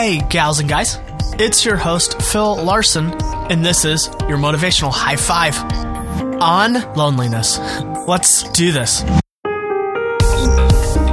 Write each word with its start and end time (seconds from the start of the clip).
Hey, 0.00 0.18
gals 0.30 0.60
and 0.60 0.66
guys. 0.66 0.98
It's 1.38 1.62
your 1.62 1.76
host, 1.76 2.22
Phil 2.22 2.56
Larson, 2.64 3.12
and 3.50 3.62
this 3.62 3.84
is 3.84 4.06
your 4.30 4.38
motivational 4.38 4.90
high 4.90 5.16
five 5.16 5.54
on 6.40 6.94
loneliness. 6.94 7.58
Let's 8.08 8.44
do 8.52 8.72
this. 8.72 9.04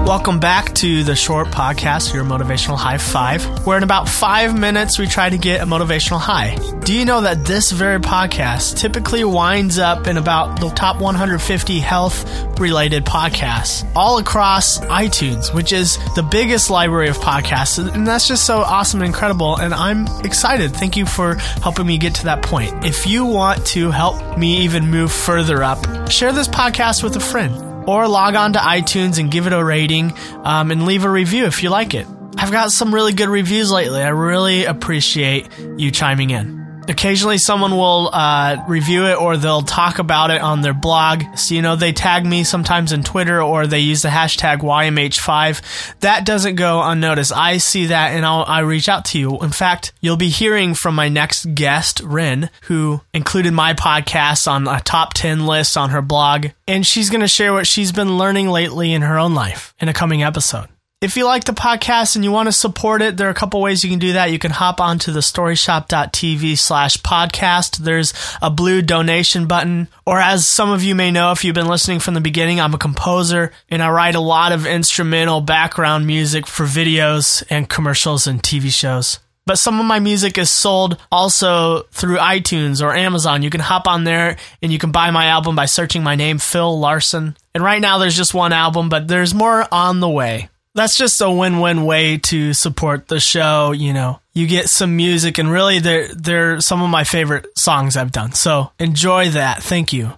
Welcome 0.07 0.39
back 0.39 0.73
to 0.75 1.03
the 1.03 1.17
short 1.17 1.49
podcast, 1.49 2.13
Your 2.13 2.23
Motivational 2.23 2.77
High 2.77 2.97
Five, 2.97 3.67
where 3.67 3.75
in 3.75 3.83
about 3.83 4.07
five 4.07 4.57
minutes 4.57 4.97
we 4.97 5.05
try 5.05 5.29
to 5.29 5.37
get 5.37 5.59
a 5.59 5.65
motivational 5.65 6.17
high. 6.17 6.55
Do 6.85 6.93
you 6.93 7.03
know 7.03 7.19
that 7.19 7.43
this 7.43 7.73
very 7.73 7.99
podcast 7.99 8.77
typically 8.77 9.25
winds 9.25 9.79
up 9.79 10.07
in 10.07 10.15
about 10.15 10.61
the 10.61 10.69
top 10.69 11.01
150 11.01 11.79
health 11.79 12.57
related 12.57 13.03
podcasts 13.03 13.85
all 13.97 14.17
across 14.17 14.79
iTunes, 14.79 15.53
which 15.53 15.73
is 15.73 15.97
the 16.15 16.23
biggest 16.23 16.69
library 16.69 17.09
of 17.09 17.17
podcasts? 17.17 17.77
And 17.77 18.07
that's 18.07 18.29
just 18.29 18.45
so 18.45 18.59
awesome 18.59 19.01
and 19.01 19.07
incredible. 19.07 19.57
And 19.57 19.73
I'm 19.73 20.07
excited. 20.23 20.71
Thank 20.71 20.95
you 20.95 21.05
for 21.05 21.35
helping 21.35 21.85
me 21.85 21.97
get 21.97 22.15
to 22.15 22.23
that 22.23 22.43
point. 22.43 22.85
If 22.85 23.07
you 23.07 23.25
want 23.25 23.65
to 23.67 23.91
help 23.91 24.37
me 24.37 24.59
even 24.59 24.89
move 24.89 25.11
further 25.11 25.63
up, 25.63 26.09
share 26.09 26.31
this 26.31 26.47
podcast 26.47 27.03
with 27.03 27.13
a 27.17 27.19
friend 27.19 27.66
or 27.87 28.07
log 28.07 28.35
on 28.35 28.53
to 28.53 28.59
iTunes 28.59 29.17
and 29.19 29.31
give 29.31 29.47
it 29.47 29.53
a 29.53 29.63
rating 29.63 30.13
um, 30.43 30.69
and 30.69 30.85
leave 30.85 31.05
a 31.05 31.09
review 31.09 31.45
if 31.45 31.63
you 31.63 31.69
like 31.69 31.93
it. 31.93 32.05
I've 32.37 32.51
got 32.51 32.71
some 32.71 32.93
really 32.93 33.13
good 33.13 33.29
reviews 33.29 33.71
lately. 33.71 34.03
I 34.03 34.09
really 34.09 34.65
appreciate 34.65 35.47
you 35.77 35.89
chiming 35.89 36.29
in. 36.29 36.66
Occasionally, 36.89 37.37
someone 37.37 37.71
will 37.71 38.09
uh, 38.13 38.63
review 38.67 39.05
it 39.05 39.19
or 39.19 39.35
they'll 39.37 39.61
talk 39.61 39.99
about 39.99 40.31
it 40.31 40.41
on 40.41 40.61
their 40.61 40.73
blog. 40.73 41.23
So, 41.35 41.55
you 41.55 41.61
know, 41.61 41.75
they 41.75 41.91
tag 41.91 42.25
me 42.25 42.43
sometimes 42.43 42.91
in 42.91 43.03
Twitter 43.03 43.41
or 43.41 43.67
they 43.67 43.79
use 43.79 44.01
the 44.01 44.09
hashtag 44.09 44.59
YMH5. 44.59 45.99
That 45.99 46.25
doesn't 46.25 46.55
go 46.55 46.81
unnoticed. 46.81 47.33
I 47.33 47.57
see 47.57 47.87
that 47.87 48.13
and 48.13 48.25
I'll, 48.25 48.45
I 48.47 48.59
reach 48.59 48.87
out 48.87 49.05
to 49.05 49.19
you. 49.19 49.37
In 49.39 49.51
fact, 49.51 49.93
you'll 50.01 50.17
be 50.17 50.29
hearing 50.29 50.73
from 50.75 50.95
my 50.95 51.09
next 51.09 51.53
guest, 51.53 51.99
Rin, 51.99 52.49
who 52.63 53.01
included 53.13 53.51
my 53.51 53.73
podcast 53.73 54.47
on 54.47 54.67
a 54.67 54.79
top 54.79 55.13
10 55.13 55.45
list 55.45 55.75
on 55.77 55.89
her 55.89 56.01
blog. 56.01 56.47
And 56.67 56.85
she's 56.85 57.09
going 57.09 57.21
to 57.21 57.27
share 57.27 57.53
what 57.53 57.67
she's 57.67 57.91
been 57.91 58.17
learning 58.17 58.49
lately 58.49 58.93
in 58.93 59.01
her 59.01 59.17
own 59.17 59.33
life 59.33 59.73
in 59.79 59.89
a 59.89 59.93
coming 59.93 60.23
episode. 60.23 60.67
If 60.99 61.15
you 61.15 61.25
like 61.25 61.43
the 61.43 61.51
podcast 61.51 62.15
and 62.15 62.25
you 62.25 62.31
want 62.31 62.47
to 62.47 62.51
support 62.51 63.03
it, 63.03 63.17
there 63.17 63.27
are 63.27 63.31
a 63.31 63.35
couple 63.35 63.61
ways 63.61 63.83
you 63.83 63.89
can 63.91 63.99
do 63.99 64.13
that. 64.13 64.31
You 64.31 64.39
can 64.39 64.49
hop 64.49 64.81
onto 64.81 65.11
the 65.11 65.19
storyshop.tv 65.19 66.57
slash 66.57 66.97
podcast. 66.97 67.77
There's 67.77 68.15
a 68.41 68.49
blue 68.49 68.81
donation 68.81 69.45
button. 69.45 69.89
Or 70.07 70.19
as 70.19 70.49
some 70.49 70.71
of 70.71 70.81
you 70.81 70.95
may 70.95 71.11
know, 71.11 71.31
if 71.31 71.45
you've 71.45 71.53
been 71.53 71.67
listening 71.67 71.99
from 71.99 72.15
the 72.15 72.19
beginning, 72.19 72.59
I'm 72.59 72.73
a 72.73 72.79
composer 72.79 73.51
and 73.69 73.83
I 73.83 73.91
write 73.91 74.15
a 74.15 74.19
lot 74.19 74.53
of 74.53 74.65
instrumental 74.65 75.39
background 75.39 76.07
music 76.07 76.47
for 76.47 76.63
videos 76.63 77.43
and 77.47 77.69
commercials 77.69 78.25
and 78.25 78.41
TV 78.41 78.73
shows. 78.73 79.19
But 79.45 79.59
some 79.59 79.79
of 79.79 79.85
my 79.85 79.99
music 79.99 80.39
is 80.39 80.49
sold 80.49 80.99
also 81.11 81.83
through 81.91 82.17
iTunes 82.17 82.83
or 82.83 82.95
Amazon. 82.95 83.43
You 83.43 83.51
can 83.51 83.61
hop 83.61 83.87
on 83.87 84.03
there 84.03 84.37
and 84.63 84.73
you 84.73 84.79
can 84.79 84.91
buy 84.91 85.11
my 85.11 85.27
album 85.27 85.55
by 85.55 85.67
searching 85.67 86.01
my 86.01 86.15
name, 86.15 86.39
Phil 86.39 86.79
Larson. 86.79 87.37
And 87.53 87.63
right 87.63 87.79
now 87.79 87.99
there's 87.99 88.17
just 88.17 88.33
one 88.33 88.51
album, 88.51 88.89
but 88.89 89.07
there's 89.07 89.35
more 89.35 89.67
on 89.71 89.99
the 89.99 90.09
way 90.09 90.49
that's 90.77 90.95
just 90.95 91.19
a 91.21 91.29
win-win 91.29 91.83
way 91.83 92.17
to 92.17 92.53
support 92.53 93.07
the 93.07 93.19
show. 93.19 93.71
You 93.71 93.93
know, 93.93 94.19
you 94.33 94.47
get 94.47 94.69
some 94.69 94.95
music, 94.95 95.37
and 95.39 95.51
really, 95.51 95.79
they're 95.79 96.07
they're 96.13 96.61
some 96.61 96.81
of 96.81 96.89
my 96.89 97.03
favorite 97.03 97.47
songs 97.57 97.97
I've 97.97 98.11
done. 98.11 98.33
So 98.33 98.71
enjoy 98.79 99.29
that. 99.29 99.63
Thank 99.63 99.91
you. 99.91 100.13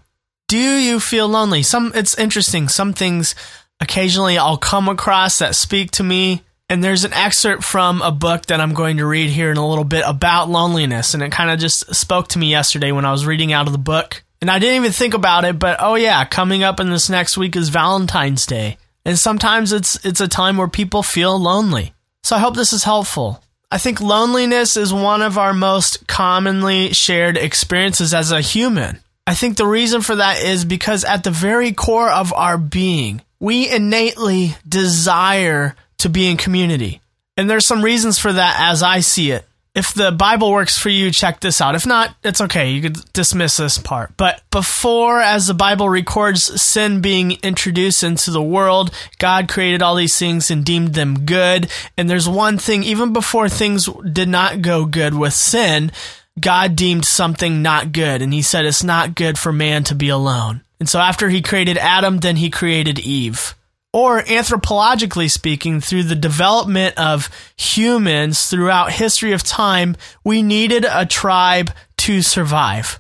Do 0.48 0.58
you 0.58 1.00
feel 1.00 1.28
lonely? 1.28 1.64
Some 1.64 1.94
it's 1.96 2.18
interesting. 2.18 2.68
Some 2.68 2.94
things 2.94 3.36
occasionally 3.80 4.38
I'll 4.38 4.58
come 4.58 4.90
across 4.90 5.40
that 5.40 5.56
speak 5.56 5.92
to 5.92 6.04
me. 6.04 6.44
And 6.72 6.84
there's 6.84 7.04
an 7.04 7.14
excerpt 7.14 7.64
from 7.64 8.04
a 8.04 8.12
book 8.12 8.46
that 8.46 8.62
I'm 8.62 8.76
going 8.76 8.98
to 8.98 9.06
read 9.06 9.32
here 9.32 9.50
in 9.50 9.58
a 9.58 9.68
little 9.68 9.84
bit 9.84 10.04
about 10.06 10.50
loneliness. 10.50 11.16
And 11.16 11.24
it 11.24 11.32
kind 11.32 11.50
of 11.50 11.58
just 11.58 11.96
spoke 11.96 12.28
to 12.28 12.40
me 12.40 12.52
yesterday 12.52 12.92
when 12.92 13.06
I 13.06 13.12
was 13.12 13.26
reading 13.26 13.52
out 13.52 13.66
of 13.66 13.72
the 13.72 13.80
book. 13.80 14.22
And 14.40 14.52
I 14.52 14.60
didn't 14.60 14.76
even 14.76 14.92
think 14.92 15.16
about 15.16 15.46
it, 15.46 15.58
but 15.58 15.78
oh 15.80 15.96
yeah, 15.96 16.24
coming 16.26 16.62
up 16.62 16.80
in 16.80 16.92
this 16.92 17.10
next 17.10 17.38
week 17.38 17.56
is 17.56 17.70
Valentine's 17.70 18.46
Day. 18.46 18.78
And 19.06 19.18
sometimes 19.18 19.72
it's 19.74 20.04
it's 20.06 20.22
a 20.22 20.28
time 20.28 20.58
where 20.58 20.68
people 20.68 21.04
feel 21.04 21.38
lonely. 21.40 21.94
So 22.24 22.36
I 22.36 22.40
hope 22.40 22.56
this 22.56 22.74
is 22.74 22.84
helpful. 22.84 23.42
I 23.72 23.78
think 23.78 24.02
loneliness 24.02 24.78
is 24.78 24.94
one 24.94 25.22
of 25.22 25.38
our 25.38 25.54
most 25.54 26.08
commonly 26.08 26.92
shared 26.94 27.38
experiences 27.38 28.14
as 28.14 28.32
a 28.32 28.42
human. 28.42 29.00
I 29.28 29.36
think 29.36 29.58
the 29.58 29.68
reason 29.68 30.02
for 30.02 30.16
that 30.16 30.44
is 30.44 30.66
because 30.66 31.04
at 31.04 31.24
the 31.24 31.32
very 31.32 31.72
core 31.72 32.10
of 32.10 32.34
our 32.34 32.58
being, 32.58 33.22
we 33.40 33.70
innately 33.70 34.56
desire 34.68 35.76
to 36.00 36.10
be 36.10 36.30
in 36.30 36.38
community. 36.38 37.02
And 37.38 37.50
there's 37.50 37.68
some 37.68 37.84
reasons 37.84 38.18
for 38.18 38.34
that 38.34 38.58
as 38.60 38.82
I 38.82 39.02
see 39.02 39.32
it 39.32 39.46
if 39.76 39.94
the 39.94 40.12
Bible 40.12 40.52
works 40.52 40.78
for 40.78 40.90
you, 40.90 41.12
check 41.12 41.40
this 41.40 41.62
out. 41.62 41.76
If 41.76 41.86
not, 41.86 42.16
it's 42.24 42.42
okay. 42.42 42.72
You 42.72 42.82
could 42.82 43.14
dismiss 43.14 43.58
this 43.58 43.78
part. 43.78 44.12
But 44.18 44.42
before, 44.50 45.22
as 45.22 45.48
the 45.48 45.54
Bible 45.54 45.90
records 45.90 46.62
sin 46.62 47.02
being 47.02 47.38
introduced 47.44 48.04
into 48.04 48.32
the 48.32 48.42
world, 48.42 48.92
God 49.20 49.48
created 49.48 49.82
all 49.82 49.96
these 49.96 50.18
things 50.18 50.50
and 50.50 50.66
deemed 50.66 50.96
them 50.96 51.26
good. 51.26 51.70
And 51.98 52.10
there's 52.10 52.28
one 52.28 52.58
thing, 52.58 52.84
even 52.84 53.14
before 53.14 53.48
things 53.48 53.88
did 54.12 54.28
not 54.28 54.62
go 54.62 54.86
good 54.86 55.14
with 55.14 55.34
sin, 55.34 55.92
God 56.40 56.76
deemed 56.76 57.06
something 57.06 57.62
not 57.62 57.92
good. 57.92 58.22
And 58.22 58.34
he 58.34 58.42
said 58.42 58.66
it's 58.66 58.84
not 58.84 59.16
good 59.16 59.38
for 59.38 59.52
man 59.52 59.84
to 59.86 59.96
be 59.96 60.10
alone. 60.10 60.62
And 60.80 60.90
so 60.90 61.00
after 61.00 61.30
he 61.30 61.42
created 61.42 61.78
Adam, 61.78 62.20
then 62.20 62.38
he 62.38 62.50
created 62.50 62.98
Eve 63.00 63.54
or 63.92 64.22
anthropologically 64.22 65.32
speaking, 65.32 65.82
through 65.82 66.04
the 66.04 66.16
development 66.16 66.98
of 66.98 67.30
humans 67.58 68.48
throughout 68.50 68.92
history 68.92 69.32
of 69.32 69.44
time, 69.44 69.96
we 70.24 70.44
needed 70.44 70.86
a 70.90 71.06
tribe 71.06 71.72
to 71.98 72.22
survive. 72.22 73.00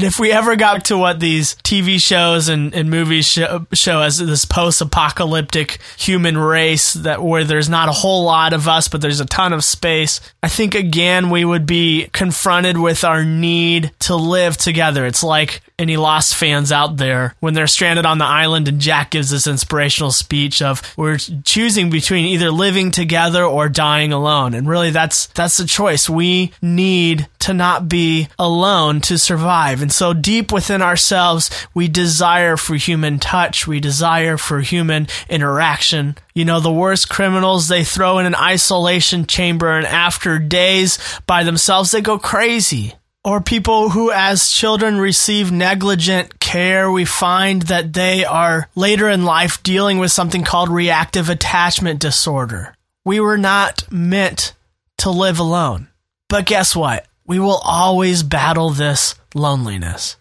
And 0.00 0.06
if 0.06 0.18
we 0.18 0.32
ever 0.32 0.56
got 0.56 0.86
to 0.86 0.96
what 0.96 1.20
these 1.20 1.56
TV 1.56 2.00
shows 2.00 2.48
and, 2.48 2.74
and 2.74 2.88
movies 2.88 3.26
show, 3.26 3.66
show 3.74 4.00
as 4.00 4.16
this 4.16 4.46
post-apocalyptic 4.46 5.78
human 5.98 6.38
race 6.38 6.94
that 6.94 7.22
where 7.22 7.44
there's 7.44 7.68
not 7.68 7.90
a 7.90 7.92
whole 7.92 8.24
lot 8.24 8.54
of 8.54 8.66
us, 8.66 8.88
but 8.88 9.02
there's 9.02 9.20
a 9.20 9.26
ton 9.26 9.52
of 9.52 9.62
space, 9.62 10.22
I 10.42 10.48
think 10.48 10.74
again 10.74 11.28
we 11.28 11.44
would 11.44 11.66
be 11.66 12.08
confronted 12.14 12.78
with 12.78 13.04
our 13.04 13.26
need 13.26 13.92
to 14.00 14.16
live 14.16 14.56
together. 14.56 15.04
It's 15.04 15.22
like 15.22 15.60
any 15.80 15.96
Lost 15.96 16.36
fans 16.36 16.70
out 16.70 16.98
there 16.98 17.34
when 17.40 17.54
they're 17.54 17.66
stranded 17.66 18.06
on 18.06 18.18
the 18.18 18.24
island 18.24 18.68
and 18.68 18.80
Jack 18.80 19.10
gives 19.10 19.30
this 19.30 19.46
inspirational 19.46 20.12
speech 20.12 20.60
of 20.60 20.82
we're 20.96 21.16
choosing 21.16 21.90
between 21.90 22.26
either 22.26 22.50
living 22.50 22.90
together 22.90 23.42
or 23.44 23.68
dying 23.68 24.12
alone. 24.12 24.54
And 24.54 24.68
really 24.68 24.90
that's 24.90 25.26
that's 25.28 25.56
the 25.56 25.66
choice. 25.66 26.08
We 26.08 26.52
need 26.60 27.28
to 27.40 27.54
not 27.54 27.88
be 27.88 28.28
alone 28.38 29.00
to 29.00 29.18
survive. 29.18 29.80
And 29.80 29.90
so 29.90 30.12
deep 30.12 30.52
within 30.52 30.82
ourselves, 30.82 31.50
we 31.74 31.88
desire 31.88 32.56
for 32.56 32.74
human 32.74 33.18
touch, 33.18 33.66
we 33.66 33.80
desire 33.80 34.36
for 34.36 34.60
human 34.60 35.08
interaction. 35.28 36.16
You 36.34 36.44
know, 36.44 36.60
the 36.60 36.72
worst 36.72 37.08
criminals 37.08 37.68
they 37.68 37.84
throw 37.84 38.18
in 38.18 38.26
an 38.26 38.34
isolation 38.34 39.26
chamber 39.26 39.76
and 39.76 39.86
after 39.86 40.38
days 40.38 40.98
by 41.26 41.42
themselves 41.42 41.90
they 41.90 42.02
go 42.02 42.18
crazy 42.18 42.94
or 43.22 43.40
people 43.40 43.90
who 43.90 44.10
as 44.10 44.50
children 44.50 44.98
receive 44.98 45.52
negligent 45.52 46.40
care, 46.40 46.90
we 46.90 47.04
find 47.04 47.62
that 47.62 47.92
they 47.92 48.24
are 48.24 48.68
later 48.74 49.08
in 49.08 49.24
life 49.24 49.62
dealing 49.62 49.98
with 49.98 50.12
something 50.12 50.42
called 50.42 50.68
reactive 50.68 51.28
attachment 51.28 52.00
disorder. 52.00 52.74
We 53.04 53.20
were 53.20 53.38
not 53.38 53.90
meant 53.92 54.54
to 54.98 55.10
live 55.10 55.38
alone. 55.38 55.88
But 56.28 56.46
guess 56.46 56.74
what? 56.74 57.06
We 57.26 57.38
will 57.38 57.60
always 57.64 58.22
battle 58.22 58.70
this 58.70 59.14
loneliness. 59.34 60.16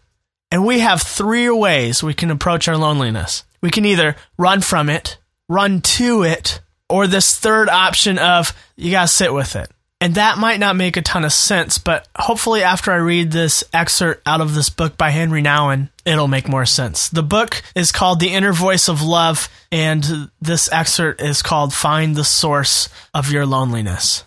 And 0.51 0.65
we 0.65 0.79
have 0.79 1.01
three 1.01 1.49
ways 1.49 2.01
we 2.01 2.13
can 2.13 2.31
approach 2.31 2.67
our 2.67 2.77
loneliness. 2.77 3.43
We 3.61 3.69
can 3.69 3.85
either 3.85 4.15
run 4.37 4.61
from 4.61 4.89
it, 4.89 5.17
run 5.47 5.81
to 5.81 6.23
it, 6.23 6.61
or 6.89 7.07
this 7.07 7.35
third 7.35 7.69
option 7.69 8.17
of 8.17 8.53
you 8.75 8.91
gotta 8.91 9.07
sit 9.07 9.33
with 9.33 9.55
it. 9.55 9.69
And 10.01 10.15
that 10.15 10.37
might 10.37 10.61
not 10.61 10.77
make 10.77 10.95
a 10.95 11.01
ton 11.01 11.25
of 11.25 11.33
sense, 11.33 11.77
but 11.77 12.07
hopefully, 12.15 12.63
after 12.63 12.91
I 12.91 12.97
read 12.97 13.31
this 13.31 13.65
excerpt 13.73 14.21
out 14.25 14.39
of 14.39 14.55
this 14.55 14.69
book 14.69 14.97
by 14.97 15.11
Henri 15.11 15.41
Nouwen, 15.41 15.89
it'll 16.05 16.29
make 16.29 16.47
more 16.47 16.65
sense. 16.65 17.09
The 17.09 17.23
book 17.23 17.61
is 17.75 17.91
called 17.91 18.21
The 18.21 18.33
Inner 18.33 18.53
Voice 18.53 18.87
of 18.87 19.01
Love, 19.01 19.49
and 19.73 20.31
this 20.41 20.71
excerpt 20.71 21.21
is 21.21 21.41
called 21.41 21.73
Find 21.73 22.15
the 22.15 22.23
Source 22.23 22.87
of 23.13 23.29
Your 23.29 23.45
Loneliness. 23.45 24.23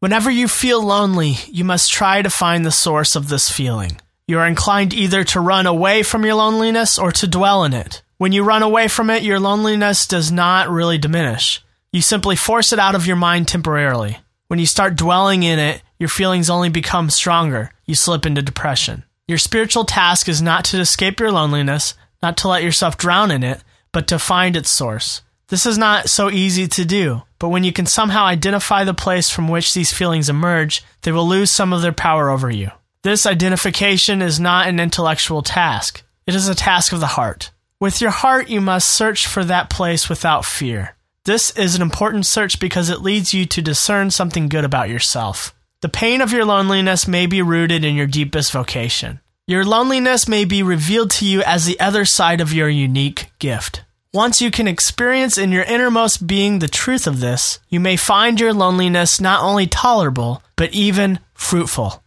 Whenever 0.00 0.30
you 0.30 0.48
feel 0.48 0.82
lonely, 0.82 1.36
you 1.46 1.64
must 1.64 1.90
try 1.90 2.20
to 2.20 2.28
find 2.28 2.66
the 2.66 2.70
source 2.70 3.16
of 3.16 3.28
this 3.28 3.50
feeling. 3.50 3.98
You 4.28 4.38
are 4.38 4.46
inclined 4.46 4.92
either 4.92 5.24
to 5.24 5.40
run 5.40 5.66
away 5.66 6.02
from 6.02 6.26
your 6.26 6.34
loneliness 6.34 6.98
or 6.98 7.10
to 7.12 7.26
dwell 7.26 7.64
in 7.64 7.72
it. 7.72 8.02
When 8.18 8.32
you 8.32 8.44
run 8.44 8.62
away 8.62 8.88
from 8.88 9.08
it, 9.08 9.22
your 9.22 9.40
loneliness 9.40 10.06
does 10.06 10.30
not 10.30 10.68
really 10.68 10.98
diminish. 10.98 11.64
You 11.90 12.02
simply 12.02 12.36
force 12.36 12.74
it 12.74 12.78
out 12.78 12.94
of 12.94 13.06
your 13.06 13.16
mind 13.16 13.48
temporarily. 13.48 14.18
When 14.48 14.60
you 14.60 14.66
start 14.66 14.96
dwelling 14.96 15.42
in 15.42 15.58
it, 15.58 15.82
your 15.98 16.08
feelings 16.08 16.48
only 16.48 16.68
become 16.68 17.10
stronger. 17.10 17.72
You 17.84 17.94
slip 17.94 18.26
into 18.26 18.42
depression. 18.42 19.04
Your 19.26 19.38
spiritual 19.38 19.84
task 19.84 20.28
is 20.28 20.40
not 20.40 20.64
to 20.66 20.78
escape 20.78 21.18
your 21.18 21.32
loneliness, 21.32 21.94
not 22.22 22.36
to 22.38 22.48
let 22.48 22.62
yourself 22.62 22.96
drown 22.96 23.30
in 23.32 23.42
it, 23.42 23.62
but 23.92 24.06
to 24.08 24.18
find 24.18 24.56
its 24.56 24.70
source. 24.70 25.22
This 25.48 25.66
is 25.66 25.78
not 25.78 26.08
so 26.08 26.30
easy 26.30 26.68
to 26.68 26.84
do, 26.84 27.22
but 27.38 27.48
when 27.48 27.64
you 27.64 27.72
can 27.72 27.86
somehow 27.86 28.24
identify 28.24 28.84
the 28.84 28.94
place 28.94 29.30
from 29.30 29.48
which 29.48 29.74
these 29.74 29.92
feelings 29.92 30.28
emerge, 30.28 30.84
they 31.02 31.12
will 31.12 31.26
lose 31.26 31.50
some 31.50 31.72
of 31.72 31.82
their 31.82 31.92
power 31.92 32.30
over 32.30 32.50
you. 32.50 32.70
This 33.02 33.26
identification 33.26 34.22
is 34.22 34.40
not 34.40 34.66
an 34.66 34.80
intellectual 34.80 35.42
task, 35.42 36.02
it 36.26 36.34
is 36.34 36.48
a 36.48 36.54
task 36.54 36.92
of 36.92 37.00
the 37.00 37.06
heart. 37.06 37.50
With 37.78 38.00
your 38.00 38.10
heart, 38.10 38.48
you 38.48 38.60
must 38.60 38.88
search 38.88 39.26
for 39.26 39.44
that 39.44 39.70
place 39.70 40.08
without 40.08 40.44
fear. 40.44 40.95
This 41.26 41.50
is 41.56 41.74
an 41.74 41.82
important 41.82 42.24
search 42.24 42.60
because 42.60 42.88
it 42.88 43.02
leads 43.02 43.34
you 43.34 43.46
to 43.46 43.60
discern 43.60 44.12
something 44.12 44.48
good 44.48 44.64
about 44.64 44.88
yourself. 44.88 45.52
The 45.80 45.88
pain 45.88 46.20
of 46.20 46.30
your 46.30 46.44
loneliness 46.44 47.08
may 47.08 47.26
be 47.26 47.42
rooted 47.42 47.84
in 47.84 47.96
your 47.96 48.06
deepest 48.06 48.52
vocation. 48.52 49.18
Your 49.48 49.64
loneliness 49.64 50.28
may 50.28 50.44
be 50.44 50.62
revealed 50.62 51.10
to 51.12 51.26
you 51.26 51.42
as 51.42 51.64
the 51.64 51.80
other 51.80 52.04
side 52.04 52.40
of 52.40 52.52
your 52.52 52.68
unique 52.68 53.26
gift. 53.40 53.82
Once 54.14 54.40
you 54.40 54.52
can 54.52 54.68
experience 54.68 55.36
in 55.36 55.50
your 55.50 55.64
innermost 55.64 56.28
being 56.28 56.60
the 56.60 56.68
truth 56.68 57.08
of 57.08 57.18
this, 57.18 57.58
you 57.68 57.80
may 57.80 57.96
find 57.96 58.38
your 58.38 58.54
loneliness 58.54 59.20
not 59.20 59.42
only 59.42 59.66
tolerable, 59.66 60.44
but 60.54 60.72
even 60.72 61.18
fruitful. 61.34 62.04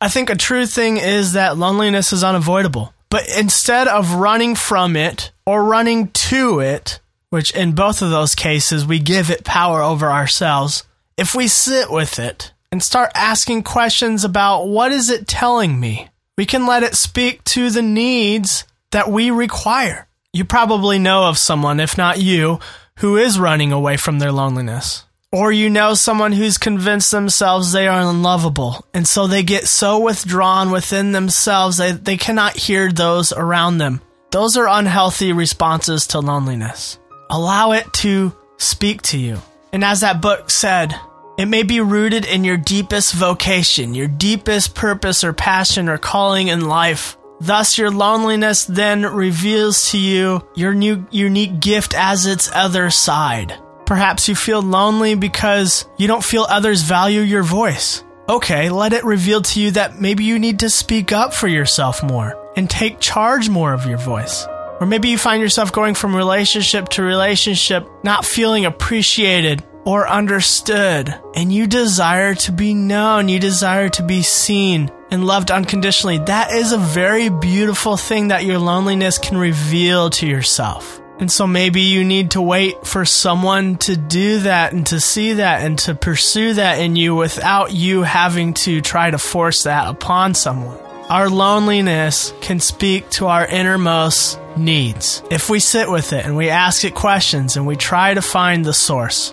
I 0.00 0.08
think 0.08 0.30
a 0.30 0.34
true 0.34 0.64
thing 0.64 0.96
is 0.96 1.34
that 1.34 1.58
loneliness 1.58 2.10
is 2.10 2.24
unavoidable. 2.24 2.94
But 3.10 3.28
instead 3.36 3.86
of 3.86 4.14
running 4.14 4.54
from 4.54 4.96
it 4.96 5.30
or 5.44 5.62
running 5.62 6.08
to 6.08 6.60
it, 6.60 7.00
which 7.30 7.50
in 7.52 7.72
both 7.72 8.02
of 8.02 8.10
those 8.10 8.34
cases 8.34 8.86
we 8.86 8.98
give 8.98 9.30
it 9.30 9.44
power 9.44 9.82
over 9.82 10.10
ourselves, 10.10 10.84
if 11.16 11.34
we 11.34 11.48
sit 11.48 11.90
with 11.90 12.18
it 12.18 12.52
and 12.70 12.82
start 12.82 13.10
asking 13.14 13.62
questions 13.62 14.24
about 14.24 14.64
what 14.64 14.92
is 14.92 15.10
it 15.10 15.26
telling 15.26 15.78
me, 15.80 16.08
we 16.36 16.46
can 16.46 16.66
let 16.66 16.82
it 16.82 16.94
speak 16.94 17.42
to 17.44 17.70
the 17.70 17.82
needs 17.82 18.64
that 18.90 19.10
we 19.10 19.30
require. 19.30 20.06
You 20.32 20.44
probably 20.44 20.98
know 20.98 21.24
of 21.24 21.38
someone, 21.38 21.80
if 21.80 21.96
not 21.96 22.20
you, 22.20 22.60
who 22.98 23.16
is 23.16 23.38
running 23.38 23.72
away 23.72 23.96
from 23.96 24.18
their 24.18 24.32
loneliness. 24.32 25.04
Or 25.32 25.50
you 25.50 25.68
know 25.70 25.94
someone 25.94 26.32
who's 26.32 26.56
convinced 26.56 27.10
themselves 27.10 27.72
they 27.72 27.88
are 27.88 28.10
unlovable, 28.10 28.86
and 28.94 29.06
so 29.06 29.26
they 29.26 29.42
get 29.42 29.66
so 29.66 29.98
withdrawn 29.98 30.70
within 30.70 31.12
themselves 31.12 31.78
that 31.78 32.04
they 32.04 32.16
cannot 32.16 32.56
hear 32.56 32.92
those 32.92 33.32
around 33.32 33.78
them. 33.78 34.00
Those 34.30 34.56
are 34.56 34.68
unhealthy 34.68 35.32
responses 35.32 36.06
to 36.08 36.20
loneliness. 36.20 36.98
Allow 37.30 37.72
it 37.72 37.92
to 37.94 38.34
speak 38.56 39.02
to 39.02 39.18
you. 39.18 39.40
And 39.72 39.84
as 39.84 40.00
that 40.00 40.22
book 40.22 40.50
said, 40.50 40.94
it 41.38 41.46
may 41.46 41.62
be 41.62 41.80
rooted 41.80 42.24
in 42.24 42.44
your 42.44 42.56
deepest 42.56 43.12
vocation, 43.12 43.94
your 43.94 44.08
deepest 44.08 44.74
purpose 44.74 45.22
or 45.22 45.32
passion 45.32 45.88
or 45.88 45.98
calling 45.98 46.48
in 46.48 46.68
life. 46.68 47.18
Thus, 47.40 47.76
your 47.76 47.90
loneliness 47.90 48.64
then 48.64 49.02
reveals 49.02 49.90
to 49.90 49.98
you 49.98 50.46
your 50.54 50.72
new 50.72 51.06
unique 51.10 51.60
gift 51.60 51.94
as 51.94 52.24
its 52.24 52.50
other 52.54 52.88
side. 52.90 53.54
Perhaps 53.84 54.28
you 54.28 54.34
feel 54.34 54.62
lonely 54.62 55.14
because 55.14 55.86
you 55.98 56.06
don't 56.08 56.24
feel 56.24 56.46
others 56.48 56.82
value 56.82 57.20
your 57.20 57.42
voice. 57.42 58.02
Okay, 58.28 58.70
let 58.70 58.92
it 58.92 59.04
reveal 59.04 59.42
to 59.42 59.60
you 59.60 59.72
that 59.72 60.00
maybe 60.00 60.24
you 60.24 60.38
need 60.38 60.60
to 60.60 60.70
speak 60.70 61.12
up 61.12 61.34
for 61.34 61.46
yourself 61.46 62.02
more 62.02 62.34
and 62.56 62.68
take 62.68 62.98
charge 62.98 63.48
more 63.48 63.72
of 63.72 63.86
your 63.86 63.98
voice. 63.98 64.46
Or 64.80 64.86
maybe 64.86 65.08
you 65.08 65.18
find 65.18 65.42
yourself 65.42 65.72
going 65.72 65.94
from 65.94 66.14
relationship 66.14 66.88
to 66.90 67.02
relationship, 67.02 67.88
not 68.02 68.24
feeling 68.24 68.66
appreciated 68.66 69.64
or 69.86 70.08
understood, 70.08 71.14
and 71.34 71.52
you 71.52 71.66
desire 71.66 72.34
to 72.34 72.52
be 72.52 72.74
known, 72.74 73.28
you 73.28 73.38
desire 73.38 73.88
to 73.88 74.02
be 74.02 74.20
seen 74.22 74.90
and 75.12 75.24
loved 75.24 75.50
unconditionally. 75.52 76.18
That 76.18 76.50
is 76.50 76.72
a 76.72 76.78
very 76.78 77.28
beautiful 77.28 77.96
thing 77.96 78.28
that 78.28 78.44
your 78.44 78.58
loneliness 78.58 79.18
can 79.18 79.38
reveal 79.38 80.10
to 80.10 80.26
yourself. 80.26 81.00
And 81.18 81.32
so 81.32 81.46
maybe 81.46 81.80
you 81.80 82.04
need 82.04 82.32
to 82.32 82.42
wait 82.42 82.86
for 82.86 83.04
someone 83.04 83.76
to 83.78 83.96
do 83.96 84.40
that 84.40 84.72
and 84.74 84.86
to 84.88 85.00
see 85.00 85.34
that 85.34 85.62
and 85.62 85.78
to 85.80 85.94
pursue 85.94 86.54
that 86.54 86.78
in 86.80 86.94
you 86.94 87.14
without 87.14 87.72
you 87.72 88.02
having 88.02 88.52
to 88.54 88.82
try 88.82 89.10
to 89.10 89.18
force 89.18 89.62
that 89.62 89.88
upon 89.88 90.34
someone. 90.34 90.78
Our 91.08 91.30
loneliness 91.30 92.32
can 92.40 92.58
speak 92.58 93.08
to 93.10 93.28
our 93.28 93.46
innermost 93.46 94.40
needs 94.56 95.22
if 95.30 95.48
we 95.48 95.60
sit 95.60 95.88
with 95.88 96.12
it 96.12 96.26
and 96.26 96.36
we 96.36 96.50
ask 96.50 96.84
it 96.84 96.96
questions 96.96 97.56
and 97.56 97.64
we 97.64 97.76
try 97.76 98.12
to 98.12 98.20
find 98.20 98.64
the 98.64 98.72
source. 98.72 99.32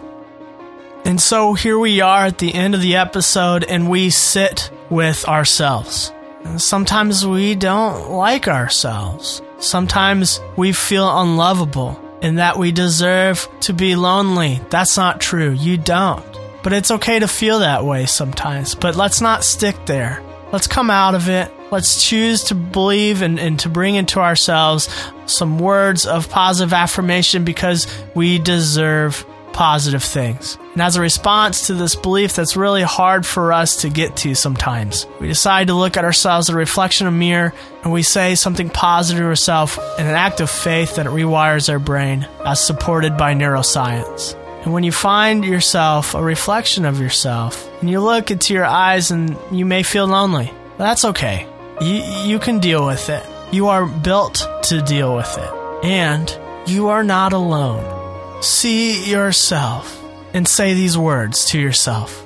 And 1.03 1.19
so 1.19 1.55
here 1.55 1.79
we 1.79 1.99
are 1.99 2.25
at 2.25 2.37
the 2.37 2.53
end 2.53 2.75
of 2.75 2.81
the 2.81 2.97
episode 2.97 3.63
and 3.63 3.89
we 3.89 4.11
sit 4.11 4.69
with 4.91 5.27
ourselves. 5.27 6.13
And 6.43 6.61
sometimes 6.61 7.25
we 7.25 7.55
don't 7.55 8.11
like 8.11 8.47
ourselves. 8.47 9.41
Sometimes 9.57 10.41
we 10.55 10.73
feel 10.73 11.21
unlovable 11.21 11.99
and 12.21 12.37
that 12.37 12.59
we 12.59 12.71
deserve 12.71 13.47
to 13.61 13.73
be 13.73 13.95
lonely. 13.95 14.61
That's 14.69 14.95
not 14.95 15.19
true. 15.19 15.51
You 15.53 15.77
don't. 15.77 16.23
But 16.61 16.73
it's 16.73 16.91
okay 16.91 17.17
to 17.17 17.27
feel 17.27 17.59
that 17.59 17.83
way 17.83 18.05
sometimes. 18.05 18.75
But 18.75 18.95
let's 18.95 19.21
not 19.21 19.43
stick 19.43 19.87
there. 19.87 20.21
Let's 20.51 20.67
come 20.67 20.91
out 20.91 21.15
of 21.15 21.29
it 21.29 21.51
let's 21.73 22.07
choose 22.07 22.43
to 22.43 22.55
believe 22.55 23.23
and, 23.23 23.39
and 23.39 23.59
to 23.59 23.67
bring 23.67 23.95
into 23.95 24.19
ourselves 24.19 24.87
some 25.25 25.57
words 25.57 26.05
of 26.05 26.29
positive 26.29 26.71
affirmation 26.71 27.43
because 27.43 27.87
we 28.13 28.37
deserve 28.37 29.25
positive 29.53 30.03
things. 30.03 30.57
And 30.73 30.83
as 30.83 30.95
a 30.95 31.01
response 31.01 31.67
to 31.67 31.73
this 31.73 31.95
belief 31.95 32.35
that's 32.35 32.55
really 32.55 32.83
hard 32.83 33.25
for 33.25 33.51
us 33.51 33.77
to 33.77 33.89
get 33.89 34.15
to 34.17 34.35
sometimes, 34.35 35.07
we 35.19 35.27
decide 35.27 35.67
to 35.67 35.73
look 35.73 35.97
at 35.97 36.05
ourselves 36.05 36.47
as 36.47 36.53
a 36.53 36.57
reflection 36.57 37.07
of 37.07 37.13
mirror 37.13 37.53
and 37.83 37.91
we 37.91 38.03
say 38.03 38.35
something 38.35 38.69
positive 38.69 39.23
to 39.23 39.27
ourselves 39.27 39.79
in 39.97 40.05
an 40.05 40.15
act 40.15 40.41
of 40.41 40.51
faith 40.51 40.97
that 40.97 41.07
rewires 41.07 41.69
our 41.69 41.79
brain 41.79 42.27
as 42.45 42.63
supported 42.63 43.17
by 43.17 43.33
neuroscience. 43.33 44.39
And 44.63 44.73
when 44.73 44.83
you 44.83 44.91
find 44.91 45.43
yourself 45.43 46.13
a 46.13 46.21
reflection 46.21 46.85
of 46.85 46.99
yourself 46.99 47.67
and 47.81 47.89
you 47.89 47.99
look 47.99 48.29
into 48.29 48.53
your 48.53 48.65
eyes 48.65 49.09
and 49.09 49.35
you 49.51 49.65
may 49.65 49.81
feel 49.81 50.05
lonely, 50.05 50.53
that's 50.77 51.05
okay. 51.05 51.47
You, 51.81 52.03
you 52.25 52.39
can 52.39 52.59
deal 52.59 52.85
with 52.85 53.09
it. 53.09 53.25
You 53.51 53.67
are 53.67 53.85
built 53.85 54.47
to 54.63 54.81
deal 54.81 55.15
with 55.15 55.37
it. 55.37 55.83
And 55.83 56.39
you 56.67 56.89
are 56.89 57.03
not 57.03 57.33
alone. 57.33 58.43
See 58.43 59.09
yourself 59.09 60.01
and 60.33 60.47
say 60.47 60.75
these 60.75 60.97
words 60.97 61.45
to 61.45 61.59
yourself. 61.59 62.25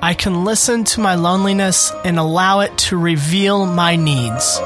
I 0.00 0.14
can 0.14 0.44
listen 0.44 0.84
to 0.84 1.00
my 1.00 1.16
loneliness 1.16 1.92
and 2.04 2.18
allow 2.18 2.60
it 2.60 2.76
to 2.78 2.96
reveal 2.96 3.66
my 3.66 3.96
needs. 3.96 4.58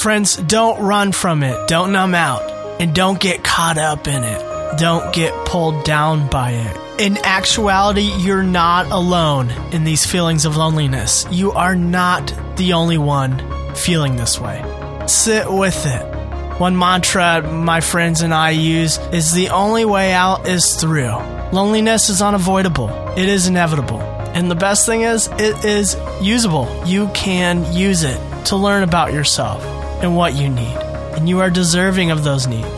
Friends, 0.00 0.36
don't 0.36 0.80
run 0.82 1.12
from 1.12 1.42
it. 1.42 1.68
Don't 1.68 1.92
numb 1.92 2.14
out. 2.14 2.50
And 2.80 2.94
don't 2.94 3.20
get 3.20 3.44
caught 3.44 3.78
up 3.78 4.08
in 4.08 4.24
it. 4.24 4.78
Don't 4.78 5.12
get 5.14 5.32
pulled 5.46 5.84
down 5.84 6.28
by 6.28 6.50
it 6.50 6.85
in 6.98 7.18
actuality, 7.24 8.10
you're 8.18 8.42
not 8.42 8.86
alone 8.86 9.50
in 9.72 9.84
these 9.84 10.06
feelings 10.06 10.44
of 10.44 10.56
loneliness. 10.56 11.26
You 11.30 11.52
are 11.52 11.76
not 11.76 12.32
the 12.56 12.72
only 12.72 12.98
one 12.98 13.42
feeling 13.74 14.16
this 14.16 14.40
way. 14.40 14.62
Sit 15.06 15.50
with 15.50 15.84
it. 15.86 16.16
One 16.58 16.78
mantra 16.78 17.42
my 17.42 17.80
friends 17.80 18.22
and 18.22 18.32
I 18.32 18.50
use 18.50 18.98
is 19.12 19.32
the 19.32 19.50
only 19.50 19.84
way 19.84 20.12
out 20.12 20.48
is 20.48 20.80
through. 20.80 21.14
Loneliness 21.52 22.08
is 22.08 22.22
unavoidable, 22.22 22.88
it 23.16 23.28
is 23.28 23.46
inevitable. 23.46 24.00
And 24.00 24.50
the 24.50 24.54
best 24.54 24.84
thing 24.86 25.02
is, 25.02 25.28
it 25.38 25.64
is 25.64 25.96
usable. 26.20 26.68
You 26.86 27.08
can 27.14 27.72
use 27.72 28.02
it 28.02 28.18
to 28.46 28.56
learn 28.56 28.82
about 28.82 29.12
yourself 29.12 29.62
and 30.02 30.16
what 30.16 30.34
you 30.34 30.48
need. 30.48 30.76
And 31.16 31.28
you 31.28 31.40
are 31.40 31.48
deserving 31.50 32.10
of 32.10 32.24
those 32.24 32.46
needs. 32.46 32.75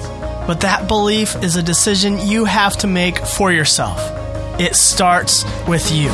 But 0.48 0.60
that 0.60 0.88
belief 0.88 1.36
is 1.42 1.56
a 1.56 1.62
decision 1.62 2.26
you 2.26 2.46
have 2.46 2.74
to 2.78 2.86
make 2.86 3.18
for 3.18 3.52
yourself. 3.52 4.00
It 4.58 4.76
starts 4.76 5.44
with 5.68 5.92
you. 5.92 6.08